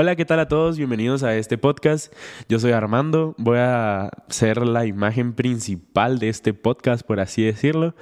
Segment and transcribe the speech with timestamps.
[0.00, 0.78] Hola, ¿qué tal a todos?
[0.78, 2.14] Bienvenidos a este podcast.
[2.48, 7.96] Yo soy Armando, voy a ser la imagen principal de este podcast, por así decirlo.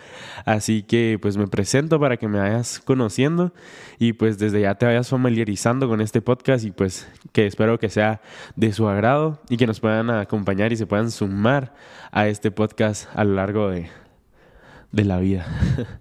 [0.45, 3.55] Así que pues me presento para que me vayas conociendo
[3.99, 7.89] y pues desde ya te vayas familiarizando con este podcast y pues que espero que
[7.89, 8.21] sea
[8.57, 11.73] de su agrado y que nos puedan acompañar y se puedan sumar
[12.11, 13.89] a este podcast a lo largo de,
[14.93, 15.47] de la vida.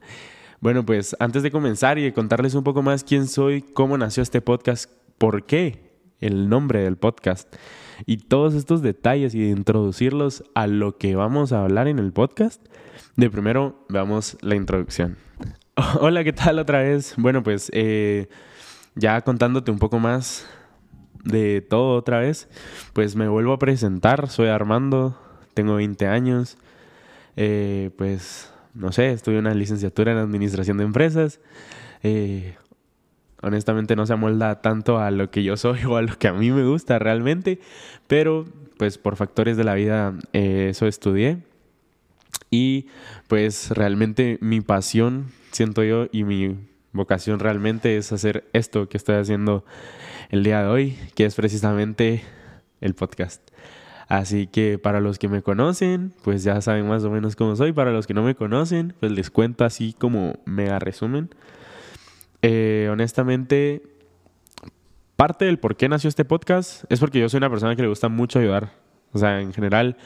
[0.61, 4.23] Bueno, pues antes de comenzar y de contarles un poco más quién soy, cómo nació
[4.23, 4.89] este podcast,
[5.19, 5.84] por qué
[6.25, 7.53] el nombre del podcast
[8.05, 12.11] y todos estos detalles y de introducirlos a lo que vamos a hablar en el
[12.11, 12.65] podcast,
[13.15, 15.17] de primero veamos la introducción.
[15.99, 17.13] Hola, ¿qué tal otra vez?
[17.17, 18.27] Bueno, pues eh,
[18.95, 20.47] ya contándote un poco más
[21.23, 22.49] de todo otra vez,
[22.93, 25.19] pues me vuelvo a presentar, soy Armando,
[25.53, 26.57] tengo 20 años,
[27.35, 31.39] eh, pues no sé, estudio una licenciatura en administración de empresas.
[32.03, 32.55] Eh,
[33.45, 36.33] honestamente no se amolda tanto a lo que yo soy o a lo que a
[36.33, 37.59] mí me gusta realmente,
[38.07, 38.45] pero
[38.77, 41.37] pues por factores de la vida eh, eso estudié
[42.49, 42.87] y
[43.27, 46.55] pues realmente mi pasión, siento yo, y mi
[46.91, 49.65] vocación realmente es hacer esto que estoy haciendo
[50.29, 52.23] el día de hoy, que es precisamente
[52.81, 53.41] el podcast.
[54.07, 57.73] Así que para los que me conocen, pues ya saben más o menos cómo soy.
[57.73, 61.29] Para los que no me conocen, pues les cuento así como mega resumen.
[62.47, 63.81] Eh, honestamente,
[65.15, 67.87] parte del por qué nació este podcast es porque yo soy una persona que le
[67.87, 68.71] gusta mucho ayudar.
[69.13, 69.97] O sea, en general,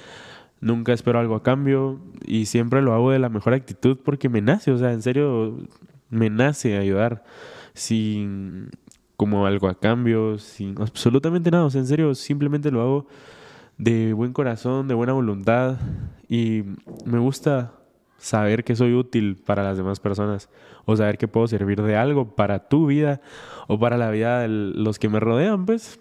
[0.61, 4.39] nunca espero algo a cambio y siempre lo hago de la mejor actitud porque me
[4.39, 4.71] nace.
[4.71, 5.57] O sea, en serio,
[6.09, 7.25] me nace ayudar
[7.73, 8.69] sin
[9.17, 11.65] como algo a cambio, sin absolutamente nada.
[11.65, 13.07] O sea, en serio, simplemente lo hago
[13.77, 15.75] de buen corazón, de buena voluntad
[16.29, 16.63] y
[17.03, 17.73] me gusta
[18.19, 20.49] saber que soy útil para las demás personas
[20.85, 23.21] o saber que puedo servir de algo para tu vida
[23.67, 25.99] o para la vida de los que me rodean, pues.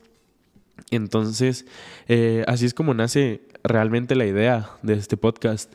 [0.91, 1.67] Entonces,
[2.07, 5.75] eh, así es como nace realmente la idea de este podcast,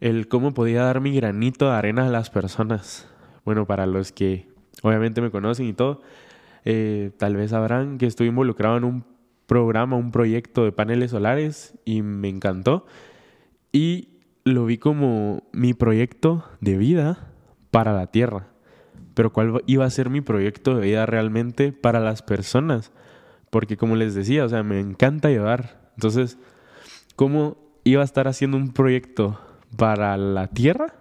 [0.00, 3.08] el cómo podía dar mi granito de arena a las personas.
[3.44, 4.48] Bueno, para los que
[4.82, 6.00] obviamente me conocen y todo,
[6.64, 9.04] eh, tal vez sabrán que estoy involucrado en un
[9.46, 12.86] programa, un proyecto de paneles solares y me encantó.
[13.70, 14.08] Y
[14.44, 17.28] lo vi como mi proyecto de vida
[17.70, 18.48] para la Tierra.
[19.14, 22.92] Pero cuál iba a ser mi proyecto de vida realmente para las personas.
[23.50, 25.90] Porque como les decía, o sea, me encanta ayudar.
[25.96, 26.38] Entonces,
[27.16, 29.38] ¿cómo iba a estar haciendo un proyecto
[29.76, 30.94] para la Tierra,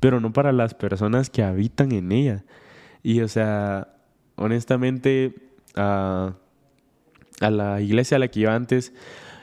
[0.00, 2.44] pero no para las personas que habitan en ella?
[3.02, 3.94] Y, o sea,
[4.34, 5.34] honestamente,
[5.76, 6.34] a,
[7.40, 8.92] a la iglesia a la que iba antes,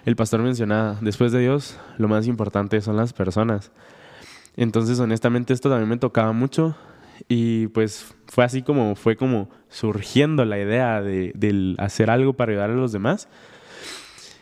[0.06, 3.72] el pastor mencionaba, después de Dios, lo más importante son las personas.
[4.56, 6.76] Entonces, honestamente, esto también me tocaba mucho
[7.28, 12.70] y pues fue así como fue como surgiendo la idea de, hacer algo para ayudar
[12.72, 13.28] a los demás.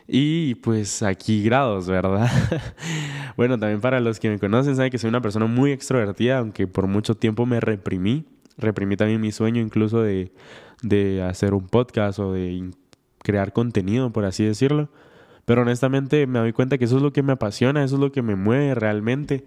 [0.07, 2.27] Y pues aquí grados, ¿verdad?
[3.37, 6.65] bueno, también para los que me conocen, saben que soy una persona muy extrovertida, aunque
[6.65, 8.25] por mucho tiempo me reprimí.
[8.57, 10.31] Reprimí también mi sueño incluso de,
[10.81, 12.71] de hacer un podcast o de
[13.19, 14.89] crear contenido, por así decirlo.
[15.49, 18.11] Pero honestamente me doy cuenta que eso es lo que me apasiona, eso es lo
[18.11, 19.45] que me mueve realmente.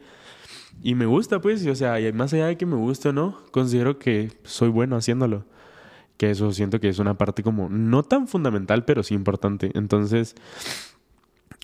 [0.82, 3.12] Y me gusta, pues, y, o sea, y más allá de que me guste o
[3.12, 5.44] no, considero que soy bueno haciéndolo.
[6.16, 9.70] Que eso siento que es una parte como no tan fundamental, pero sí importante.
[9.74, 10.34] Entonces,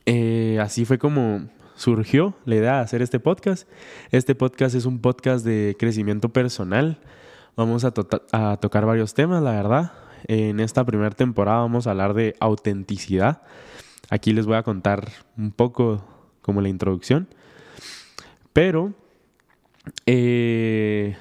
[0.06, 3.68] eh, así fue como surgió la idea de hacer este podcast.
[4.12, 7.00] Este podcast es un podcast de crecimiento personal.
[7.56, 7.92] Vamos a,
[8.30, 9.94] a tocar varios temas, la verdad.
[10.28, 13.42] En esta primera temporada vamos a hablar de autenticidad.
[14.10, 16.04] Aquí les voy a contar un poco
[16.42, 17.28] como la introducción.
[18.52, 18.94] Pero
[20.06, 21.16] eh,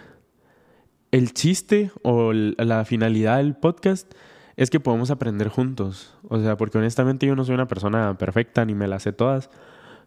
[1.12, 4.14] el chiste o la finalidad del podcast
[4.56, 6.16] es que podemos aprender juntos.
[6.30, 9.50] O sea, porque honestamente yo no soy una persona perfecta ni me la sé todas.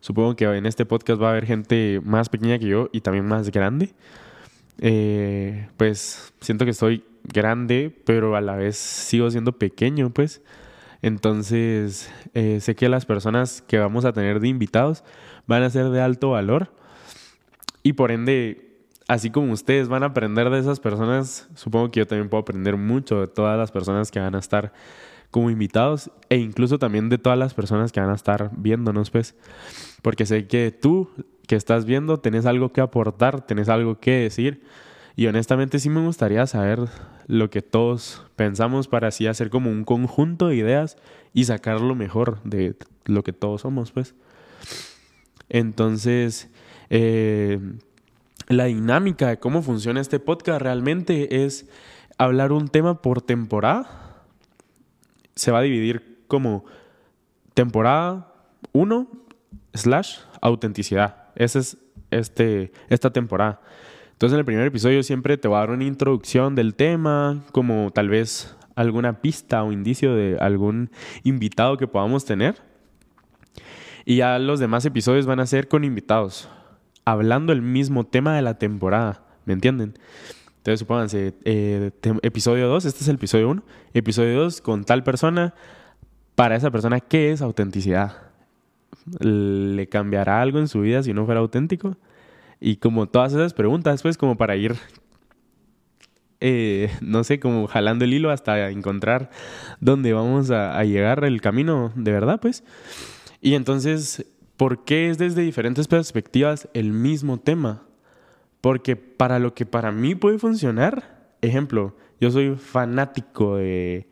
[0.01, 3.27] Supongo que en este podcast va a haber gente más pequeña que yo y también
[3.27, 3.95] más grande.
[4.81, 10.43] Eh, pues siento que soy grande, pero a la vez sigo siendo pequeño, pues.
[11.03, 15.05] Entonces, eh, sé que las personas que vamos a tener de invitados
[15.47, 16.73] van a ser de alto valor
[17.83, 18.77] y por ende,
[19.09, 22.77] así como ustedes van a aprender de esas personas, supongo que yo también puedo aprender
[22.77, 24.73] mucho de todas las personas que van a estar
[25.31, 29.35] como invitados e incluso también de todas las personas que van a estar viéndonos, pues,
[30.03, 31.11] porque sé que tú
[31.47, 34.63] que estás viendo tenés algo que aportar, tenés algo que decir
[35.17, 36.89] y honestamente sí me gustaría saber
[37.27, 40.97] lo que todos pensamos para así hacer como un conjunto de ideas
[41.33, 42.75] y sacar lo mejor de
[43.05, 44.15] lo que todos somos, pues.
[45.49, 46.49] Entonces,
[46.91, 47.61] eh,
[48.49, 51.69] la dinámica de cómo funciona este podcast realmente es
[52.19, 54.25] hablar un tema por temporada.
[55.37, 56.65] se va a dividir como
[57.55, 58.35] temporada
[58.73, 59.09] 1
[59.73, 61.29] slash autenticidad.
[61.35, 61.79] Esa es
[62.11, 63.61] este, esta temporada.
[64.21, 67.91] Entonces en el primer episodio siempre te voy a dar una introducción del tema, como
[67.91, 70.91] tal vez alguna pista o indicio de algún
[71.23, 72.57] invitado que podamos tener.
[74.05, 76.51] Y ya los demás episodios van a ser con invitados,
[77.07, 79.95] hablando el mismo tema de la temporada, ¿me entienden?
[80.59, 81.91] Entonces supónganse, eh,
[82.21, 83.63] episodio 2, este es el episodio 1,
[83.95, 85.55] episodio 2 con tal persona,
[86.35, 88.19] para esa persona, ¿qué es autenticidad?
[89.19, 91.97] ¿Le cambiará algo en su vida si no fuera auténtico?
[92.61, 94.77] Y como todas esas preguntas, pues como para ir,
[96.41, 99.31] eh, no sé, como jalando el hilo hasta encontrar
[99.81, 102.65] dónde vamos a, a llegar el camino de verdad, pues.
[103.41, 104.27] Y entonces,
[104.57, 107.83] ¿por qué es desde diferentes perspectivas el mismo tema?
[108.61, 114.07] Porque para lo que para mí puede funcionar, ejemplo, yo soy fanático de,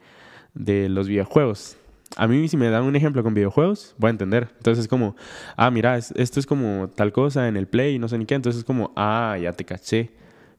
[0.55, 1.77] de los videojuegos.
[2.17, 4.49] A mí si me dan un ejemplo con videojuegos, voy a entender.
[4.57, 5.15] Entonces es como,
[5.57, 8.35] ah, mira, esto es como tal cosa en el Play y no sé ni qué.
[8.35, 10.11] Entonces es como, ah, ya te caché.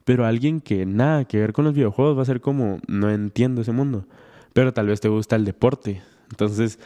[0.05, 3.61] Pero alguien que nada que ver con los videojuegos va a ser como, no entiendo
[3.61, 4.05] ese mundo.
[4.53, 6.01] Pero tal vez te gusta el deporte.
[6.29, 6.79] Entonces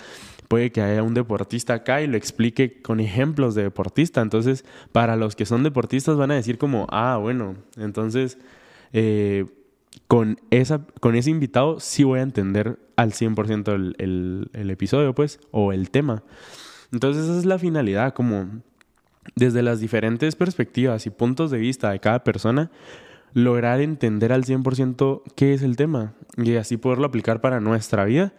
[0.47, 4.21] puede que haya un deportista acá y lo explique con ejemplos de deportista.
[4.21, 8.37] Entonces, para los que son deportistas van a decir como, ah, bueno, entonces
[8.91, 9.45] eh,
[10.07, 15.13] con, esa, con ese invitado sí voy a entender al 100% el, el, el episodio,
[15.13, 16.23] pues, o el tema.
[16.91, 18.61] Entonces, esa es la finalidad, como
[19.35, 22.71] desde las diferentes perspectivas y puntos de vista de cada persona,
[23.33, 28.33] lograr entender al 100% qué es el tema y así poderlo aplicar para nuestra vida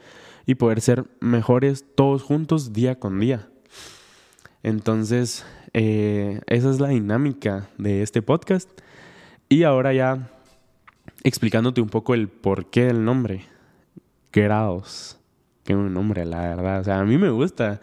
[0.47, 3.49] y poder ser mejores todos juntos día con día.
[4.63, 8.71] Entonces, eh, esa es la dinámica de este podcast.
[9.49, 10.31] Y ahora ya
[11.23, 13.45] explicándote un poco el porqué del nombre.
[14.33, 15.19] Grados.
[15.65, 16.81] Qué un nombre, la verdad.
[16.81, 17.81] O sea, a mí me gusta.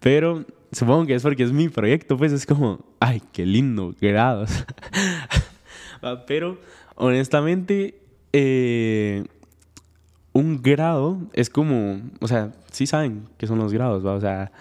[0.00, 4.64] Pero supongo que es porque es mi proyecto, pues es como, ay, qué lindo, grados.
[6.26, 6.58] Pero
[6.94, 8.00] honestamente,
[8.32, 9.24] eh,
[10.32, 14.14] un grado es como, o sea, sí saben qué son los grados, ¿va?
[14.14, 14.52] O sea,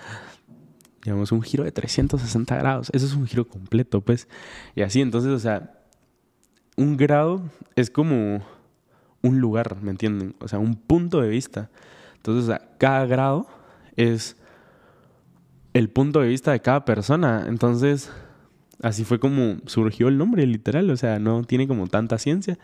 [1.03, 2.89] digamos, un giro de 360 grados.
[2.93, 4.27] Eso es un giro completo, pues.
[4.75, 5.76] Y así, entonces, o sea,
[6.77, 7.41] un grado
[7.75, 8.41] es como
[9.21, 10.35] un lugar, ¿me entienden?
[10.39, 11.69] O sea, un punto de vista.
[12.15, 13.47] Entonces, cada grado
[13.95, 14.37] es
[15.73, 17.45] el punto de vista de cada persona.
[17.47, 18.11] Entonces,
[18.81, 20.89] así fue como surgió el nombre, literal.
[20.91, 22.57] O sea, no tiene como tanta ciencia.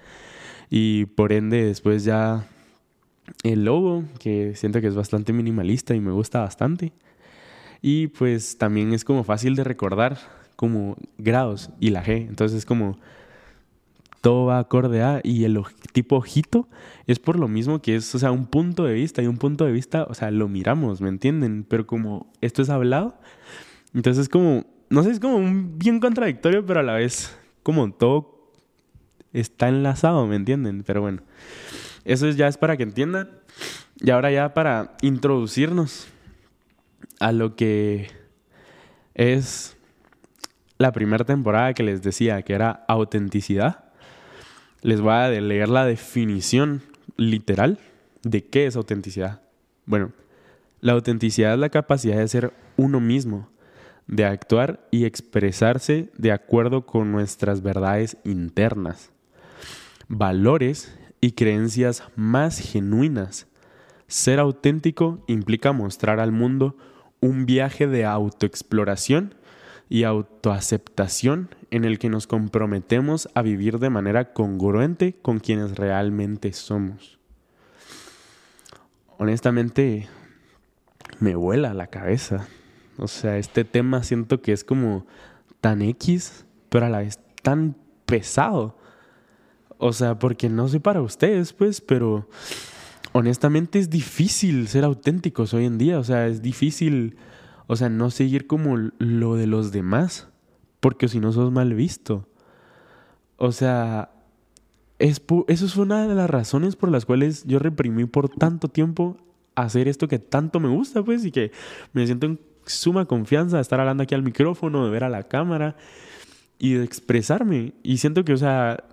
[0.70, 2.48] Y por ende, después ya
[3.44, 6.94] el logo, que siento que es bastante minimalista y me gusta bastante.
[7.82, 10.18] Y pues también es como fácil de recordar
[10.56, 12.28] como grados y la G.
[12.28, 12.98] Entonces es como
[14.24, 15.62] todo va acorde a y el
[15.92, 16.70] tipo ojito
[17.08, 19.66] es por lo mismo que es, o sea, un punto de vista y un punto
[19.66, 21.66] de vista, o sea, lo miramos, ¿me entienden?
[21.68, 23.16] Pero como esto es hablado,
[23.94, 27.92] entonces es como, no sé, es como un bien contradictorio, pero a la vez como
[27.92, 28.50] todo
[29.34, 30.84] está enlazado, ¿me entienden?
[30.84, 31.22] Pero bueno.
[32.06, 33.30] Eso ya es para que entiendan.
[34.00, 36.08] Y ahora ya para introducirnos
[37.20, 38.08] a lo que
[39.16, 39.76] es
[40.78, 43.83] la primera temporada que les decía, que era autenticidad.
[44.84, 46.82] Les voy a leer la definición
[47.16, 47.80] literal
[48.22, 49.42] de qué es autenticidad.
[49.86, 50.12] Bueno,
[50.82, 53.48] la autenticidad es la capacidad de ser uno mismo,
[54.08, 59.12] de actuar y expresarse de acuerdo con nuestras verdades internas,
[60.10, 63.48] valores y creencias más genuinas.
[64.08, 66.76] Ser auténtico implica mostrar al mundo
[67.22, 69.34] un viaje de autoexploración
[69.88, 76.54] y autoaceptación en el que nos comprometemos a vivir de manera congruente con quienes realmente
[76.54, 77.18] somos.
[79.18, 80.08] Honestamente,
[81.20, 82.48] me vuela la cabeza.
[82.98, 85.08] O sea, este tema siento que es como
[85.62, 87.76] tan X, pero a la vez tan
[88.06, 88.78] pesado.
[89.80, 92.30] O sea, porque no sé para ustedes, pues, pero
[93.14, 95.98] honestamente es difícil ser auténticos hoy en día.
[95.98, 97.18] O sea, es difícil,
[97.66, 100.28] o sea, no seguir como lo de los demás,
[100.84, 102.28] porque si no sos mal visto.
[103.38, 104.12] O sea,
[105.00, 109.16] es eso es una de las razones por las cuales yo reprimí por tanto tiempo
[109.56, 111.54] hacer esto que tanto me gusta, pues, y que
[111.94, 115.24] me siento en suma confianza de estar hablando aquí al micrófono, de ver a la
[115.24, 115.78] cámara
[116.60, 117.72] y de expresarme.
[117.82, 118.84] Y siento que, o sea,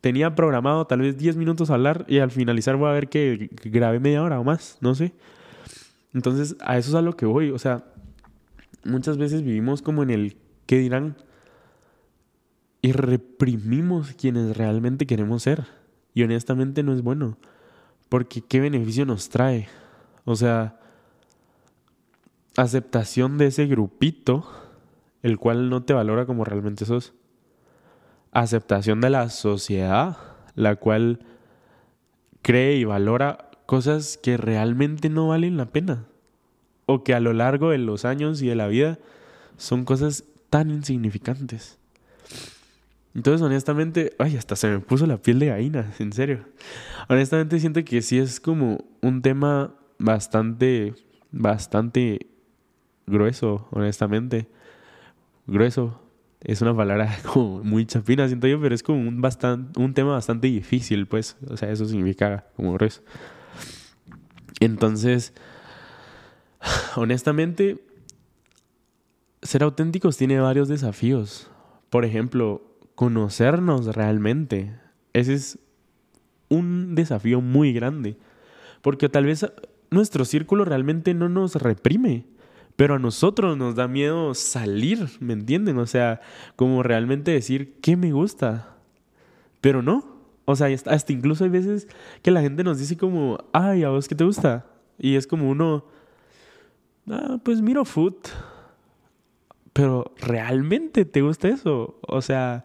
[0.00, 4.00] tenía programado tal vez 10 minutos hablar y al finalizar voy a ver que, grabé
[4.00, 5.12] media hora o más, no sé.
[6.12, 7.50] Entonces, a eso es a lo que voy.
[7.52, 7.84] O sea,
[8.82, 11.14] muchas veces vivimos como en el qué dirán
[12.80, 15.66] y reprimimos quienes realmente queremos ser.
[16.14, 17.36] Y honestamente no es bueno.
[18.08, 19.68] Porque qué beneficio nos trae.
[20.24, 20.78] O sea,
[22.56, 24.48] aceptación de ese grupito,
[25.22, 27.14] el cual no te valora como realmente sos.
[28.32, 30.16] Aceptación de la sociedad,
[30.54, 31.20] la cual
[32.42, 36.06] cree y valora cosas que realmente no valen la pena.
[36.86, 38.98] O que a lo largo de los años y de la vida
[39.56, 41.78] son cosas tan insignificantes.
[43.14, 46.44] Entonces, honestamente, ay, hasta se me puso la piel de gallina, en serio.
[47.08, 50.94] Honestamente siento que sí es como un tema bastante,
[51.32, 52.26] bastante
[53.06, 54.48] grueso, honestamente.
[55.46, 56.02] Grueso.
[56.40, 60.12] Es una palabra como muy chapina, siento yo, pero es como un, bastante, un tema
[60.12, 61.36] bastante difícil, pues.
[61.48, 63.02] O sea, eso significa como grueso.
[64.60, 65.32] Entonces,
[66.96, 67.84] honestamente,
[69.42, 71.50] ser auténticos tiene varios desafíos.
[71.90, 72.67] Por ejemplo,
[72.98, 74.74] conocernos realmente.
[75.12, 75.60] Ese es
[76.48, 78.16] un desafío muy grande.
[78.82, 79.46] Porque tal vez
[79.88, 82.26] nuestro círculo realmente no nos reprime.
[82.74, 85.78] Pero a nosotros nos da miedo salir, ¿me entienden?
[85.78, 86.20] O sea,
[86.56, 88.74] como realmente decir, ¿qué me gusta?
[89.60, 90.04] Pero no.
[90.44, 91.86] O sea, hasta incluso hay veces
[92.20, 94.66] que la gente nos dice como, ay, ¿a vos qué te gusta?
[94.98, 95.84] Y es como uno,
[97.08, 98.16] ah, pues miro food.
[99.72, 102.00] Pero ¿realmente te gusta eso?
[102.02, 102.64] O sea,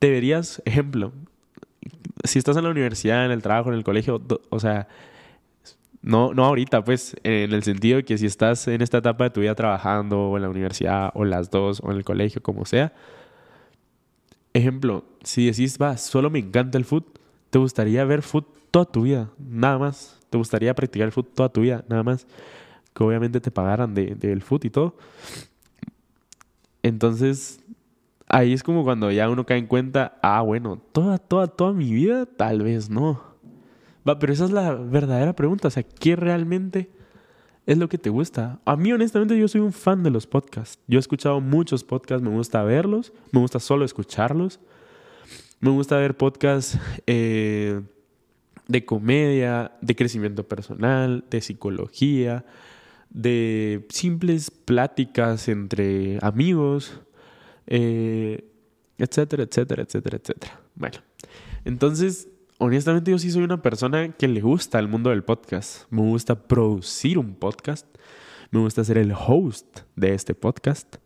[0.00, 1.12] deberías, ejemplo,
[2.24, 4.88] si estás en la universidad, en el trabajo, en el colegio, o sea,
[6.02, 9.30] no, no ahorita, pues, en el sentido de que si estás en esta etapa de
[9.30, 12.64] tu vida trabajando, o en la universidad, o las dos, o en el colegio, como
[12.64, 12.92] sea.
[14.54, 17.18] Ejemplo, si decís, va, solo me encanta el foot,
[17.50, 20.18] te gustaría ver foot toda tu vida, nada más.
[20.30, 22.26] Te gustaría practicar el foot toda tu vida, nada más.
[22.94, 24.96] Que obviamente te pagaran del de, foot y todo.
[26.82, 27.60] Entonces,
[28.28, 31.92] ahí es como cuando ya uno cae en cuenta, ah, bueno, toda, toda, toda mi
[31.92, 33.20] vida, tal vez no.
[34.08, 36.90] Va, pero esa es la verdadera pregunta, o sea, ¿qué realmente
[37.66, 38.60] es lo que te gusta?
[38.64, 40.78] A mí, honestamente, yo soy un fan de los podcasts.
[40.86, 44.60] Yo he escuchado muchos podcasts, me gusta verlos, me gusta solo escucharlos.
[45.60, 47.80] Me gusta ver podcasts eh,
[48.68, 52.44] de comedia, de crecimiento personal, de psicología,
[53.10, 57.00] de simples pláticas entre amigos
[57.68, 58.44] eh,
[58.96, 60.60] etcétera, etcétera, etcétera, etcétera.
[60.74, 60.98] Bueno,
[61.64, 65.84] entonces, honestamente yo sí soy una persona que le gusta el mundo del podcast.
[65.90, 67.86] Me gusta producir un podcast.
[68.50, 70.96] Me gusta ser el host de este podcast.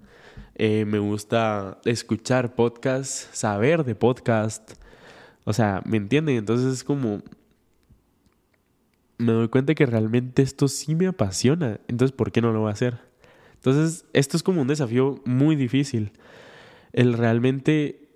[0.54, 4.74] Eh, me gusta escuchar podcast, saber de podcast.
[5.44, 6.36] O sea, ¿me entienden?
[6.36, 7.22] Entonces es como...
[9.18, 11.80] Me doy cuenta que realmente esto sí me apasiona.
[11.88, 12.98] Entonces, ¿por qué no lo voy a hacer?
[13.54, 16.12] Entonces, esto es como un desafío muy difícil
[16.92, 18.08] el realmente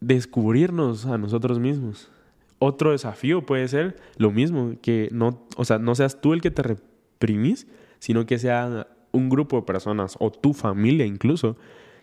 [0.00, 2.10] descubrirnos a nosotros mismos.
[2.58, 6.50] Otro desafío puede ser lo mismo, que no, o sea, no seas tú el que
[6.50, 7.66] te reprimís,
[7.98, 11.56] sino que sea un grupo de personas o tu familia incluso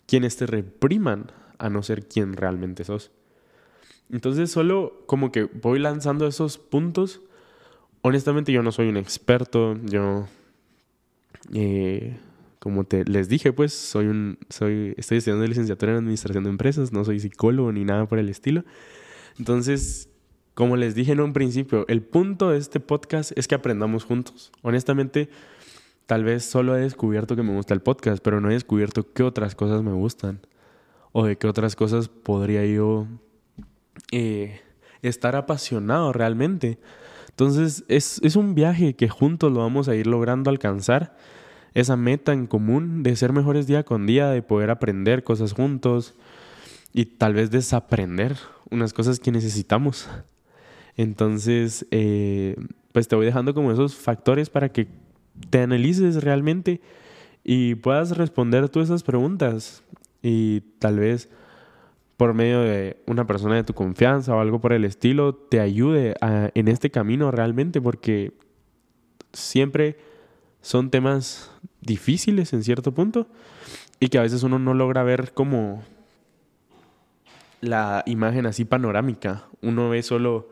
[0.07, 3.11] quienes te repriman a no ser quien realmente sos.
[4.11, 7.21] Entonces solo como que voy lanzando esos puntos.
[8.01, 10.27] Honestamente yo no soy un experto, yo
[11.53, 12.17] eh,
[12.63, 16.93] como te les dije, pues soy un soy estoy estudiando licenciatura en administración de empresas,
[16.93, 18.63] no soy psicólogo ni nada por el estilo.
[19.37, 20.07] Entonces,
[20.53, 24.53] como les dije en un principio, el punto de este podcast es que aprendamos juntos.
[24.61, 25.27] Honestamente,
[26.05, 29.23] tal vez solo he descubierto que me gusta el podcast, pero no he descubierto qué
[29.23, 30.39] otras cosas me gustan
[31.11, 33.07] o de qué otras cosas podría yo
[34.11, 34.61] eh,
[35.01, 36.79] estar apasionado realmente.
[37.27, 41.13] Entonces, es, es un viaje que juntos lo vamos a ir logrando alcanzar
[41.73, 46.13] esa meta en común de ser mejores día con día, de poder aprender cosas juntos
[46.93, 48.37] y tal vez desaprender
[48.69, 50.07] unas cosas que necesitamos.
[50.95, 52.55] Entonces, eh,
[52.91, 54.87] pues te voy dejando como esos factores para que
[55.49, 56.81] te analices realmente
[57.43, 59.83] y puedas responder tú esas preguntas
[60.21, 61.29] y tal vez
[62.17, 66.15] por medio de una persona de tu confianza o algo por el estilo te ayude
[66.21, 68.33] en este camino realmente porque
[69.33, 69.97] siempre
[70.63, 71.51] son temas
[71.81, 73.27] difíciles en cierto punto
[73.99, 75.83] y que a veces uno no logra ver como
[77.59, 79.43] la imagen así panorámica.
[79.61, 80.49] Uno ve solo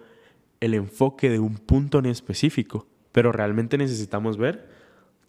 [0.59, 4.69] el enfoque de un punto en específico, pero realmente necesitamos ver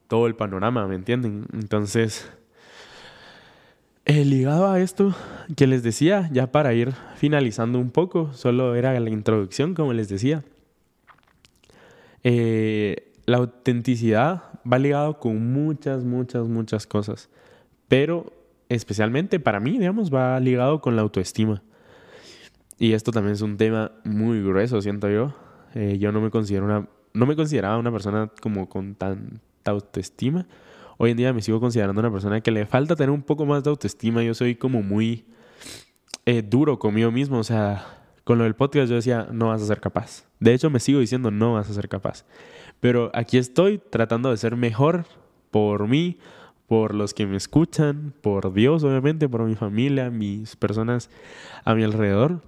[0.08, 1.46] todo el panorama, ¿me entienden?
[1.52, 2.28] Entonces,
[4.04, 5.14] eh, ligado a esto
[5.56, 10.08] que les decía, ya para ir finalizando un poco, solo era la introducción, como les
[10.08, 10.42] decía.
[12.24, 17.28] Eh, la autenticidad va ligado con muchas, muchas, muchas cosas.
[17.88, 18.32] Pero
[18.68, 21.62] especialmente para mí, digamos, va ligado con la autoestima.
[22.78, 25.34] Y esto también es un tema muy grueso, siento yo.
[25.74, 29.40] Eh, yo no me considero una no me consideraba una persona como con tanta
[29.70, 30.46] autoestima.
[30.98, 33.64] Hoy en día me sigo considerando una persona que le falta tener un poco más
[33.64, 34.22] de autoestima.
[34.22, 35.24] Yo soy como muy
[36.26, 37.38] eh, duro conmigo mismo.
[37.38, 38.01] O sea,
[38.32, 40.24] con lo del podcast yo decía, no vas a ser capaz.
[40.40, 42.24] De hecho, me sigo diciendo, no vas a ser capaz.
[42.80, 45.04] Pero aquí estoy tratando de ser mejor
[45.50, 46.16] por mí,
[46.66, 51.10] por los que me escuchan, por Dios, obviamente, por mi familia, mis personas
[51.66, 52.40] a mi alrededor.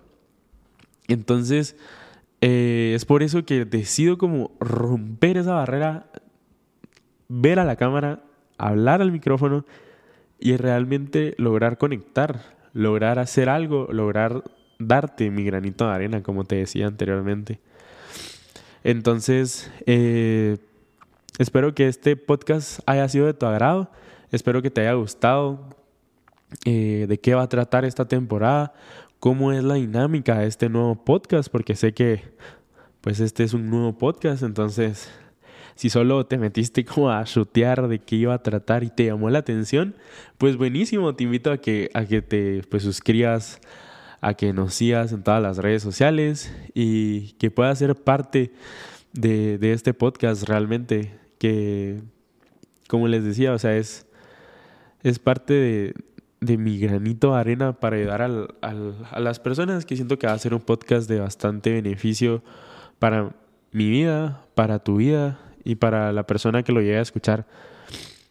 [1.06, 1.76] Entonces,
[2.40, 6.06] eh, es por eso que decido como romper esa barrera,
[7.28, 8.22] ver a la cámara,
[8.56, 9.66] hablar al micrófono
[10.38, 12.40] y realmente lograr conectar,
[12.72, 14.44] lograr hacer algo, lograr
[14.78, 17.60] darte mi granito de arena, como te decía anteriormente.
[18.82, 20.58] Entonces, eh,
[21.38, 23.90] espero que este podcast haya sido de tu agrado,
[24.30, 25.60] espero que te haya gustado,
[26.64, 28.74] eh, de qué va a tratar esta temporada,
[29.18, 32.22] cómo es la dinámica de este nuevo podcast, porque sé que
[33.00, 35.10] pues este es un nuevo podcast, entonces
[35.74, 39.30] si solo te metiste como a chutear de qué iba a tratar y te llamó
[39.30, 39.94] la atención,
[40.38, 43.60] pues buenísimo, te invito a que, a que te pues, suscribas,
[44.24, 48.52] a que nos sigas en todas las redes sociales y que puedas ser parte
[49.12, 52.00] de, este podcast realmente, que
[52.88, 54.06] como les decía, o sea, es,
[55.02, 55.94] es parte
[56.40, 60.32] de, mi granito de arena para ayudar al, a las personas que siento que va
[60.32, 62.42] a ser un podcast de bastante beneficio
[62.98, 63.36] para
[63.72, 67.46] mi vida, para tu vida y para la persona que lo llegue a escuchar.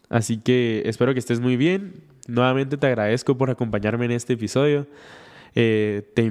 [0.08, 2.02] Así que espero que estés muy bien.
[2.26, 4.88] Nuevamente te agradezco por acompañarme en este episodio.
[5.54, 6.30] Eh, te,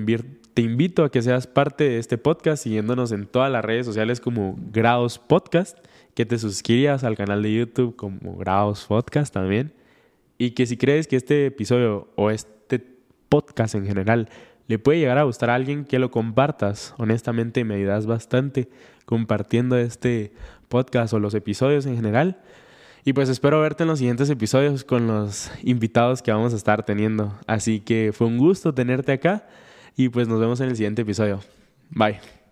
[0.54, 4.20] te invito a que seas parte de este podcast siguiéndonos en todas las redes sociales
[4.20, 5.78] como Grados Podcast,
[6.14, 9.74] que te suscribas al canal de YouTube como Grados Podcast también.
[10.38, 12.84] Y que si crees que este episodio o este
[13.30, 14.30] podcast en general
[14.68, 16.94] le puede llegar a gustar a alguien, que lo compartas.
[16.98, 18.70] Honestamente me ayudas bastante
[19.06, 20.34] compartiendo este
[20.70, 22.42] podcast o los episodios en general.
[23.06, 26.84] Y pues espero verte en los siguientes episodios con los invitados que vamos a estar
[26.84, 27.38] teniendo.
[27.48, 29.46] Así que fue un gusto tenerte acá
[29.98, 31.42] y pues nos vemos en el siguiente episodio.
[31.90, 32.43] Bye.